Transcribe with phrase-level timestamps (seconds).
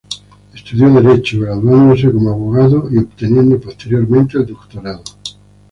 [0.55, 5.03] Estudió derecho, graduándose como abogado y obteniendo posteriormente el doctorado.